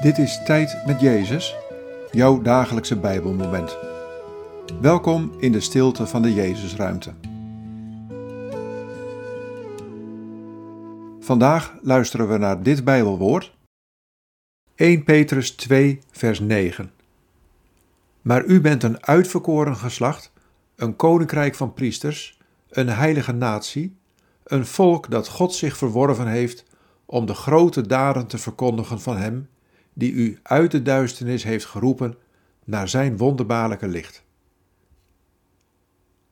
[0.00, 1.56] Dit is Tijd met Jezus,
[2.10, 3.76] jouw dagelijkse Bijbelmoment.
[4.80, 7.12] Welkom in de stilte van de Jezusruimte.
[11.20, 13.56] Vandaag luisteren we naar dit Bijbelwoord.
[14.74, 16.92] 1 Petrus 2, vers 9.
[18.22, 20.32] Maar u bent een uitverkoren geslacht,
[20.76, 23.96] een koninkrijk van priesters, een heilige natie,
[24.44, 26.64] een volk dat God zich verworven heeft
[27.06, 29.48] om de grote daden te verkondigen van Hem
[29.92, 32.16] die u uit de duisternis heeft geroepen
[32.64, 34.24] naar zijn wonderbaarlijke licht.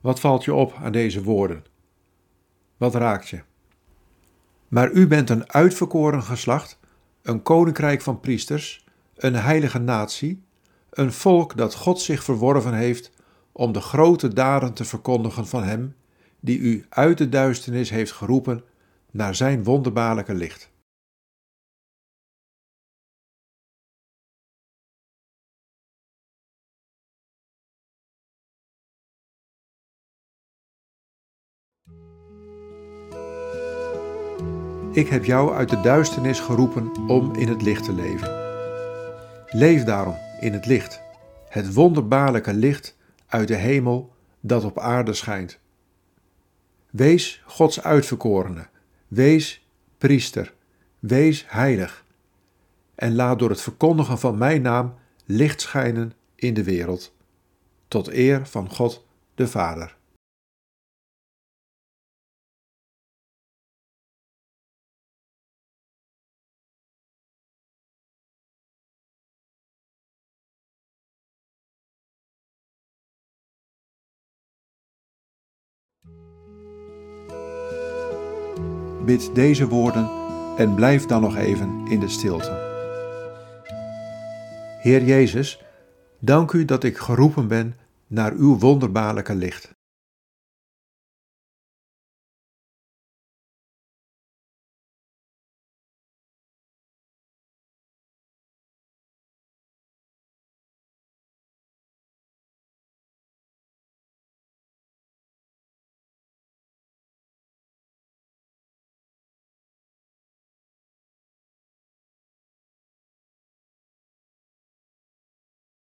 [0.00, 1.64] Wat valt je op aan deze woorden?
[2.76, 3.42] Wat raakt je?
[4.68, 6.78] Maar u bent een uitverkoren geslacht,
[7.22, 8.84] een koninkrijk van priesters,
[9.16, 10.42] een heilige natie,
[10.90, 13.10] een volk dat God zich verworven heeft
[13.52, 15.94] om de grote daden te verkondigen van Hem,
[16.40, 18.64] die u uit de duisternis heeft geroepen
[19.10, 20.70] naar Zijn wonderbaarlijke licht.
[34.98, 38.28] Ik heb jou uit de duisternis geroepen om in het licht te leven.
[39.46, 41.02] Leef daarom in het licht,
[41.48, 45.58] het wonderbaarlijke licht uit de hemel dat op aarde schijnt.
[46.90, 48.66] Wees Gods uitverkorene,
[49.08, 50.54] wees priester,
[50.98, 52.04] wees heilig.
[52.94, 57.14] En laat door het verkondigen van mijn naam licht schijnen in de wereld,
[57.88, 59.97] tot eer van God de Vader.
[79.08, 80.10] Bid deze woorden
[80.56, 82.50] en blijf dan nog even in de stilte.
[84.80, 85.64] Heer Jezus,
[86.18, 87.76] dank u dat ik geroepen ben
[88.06, 89.77] naar uw wonderbaarlijke licht.